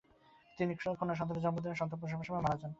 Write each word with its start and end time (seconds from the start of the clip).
তিনি 0.57 0.71
কন্যা 0.99 1.15
সন্তানের 1.19 1.43
জন্ম 1.45 1.57
দেন 1.57 1.69
এবং 1.69 1.79
সন্তান 1.81 1.97
প্রসবের 1.99 2.27
সময় 2.27 2.43
মারা 2.45 2.57
যান। 2.57 2.69